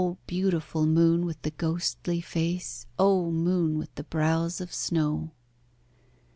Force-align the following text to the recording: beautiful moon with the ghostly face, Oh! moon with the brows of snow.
beautiful 0.25 0.87
moon 0.87 1.27
with 1.27 1.39
the 1.43 1.51
ghostly 1.51 2.19
face, 2.19 2.87
Oh! 2.97 3.29
moon 3.29 3.77
with 3.77 3.93
the 3.93 4.03
brows 4.03 4.59
of 4.59 4.73
snow. 4.73 5.29